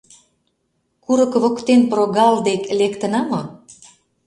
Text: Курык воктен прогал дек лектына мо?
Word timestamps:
Курык 1.03 1.33
воктен 1.41 1.81
прогал 1.91 2.35
дек 2.47 2.61
лектына 2.79 3.21
мо? 3.29 3.41